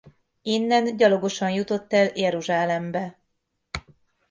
Innen 0.41 0.95
gyalogosan 0.97 1.49
jutott 1.51 1.93
el 1.93 2.11
Jeruzsálembe. 2.15 3.19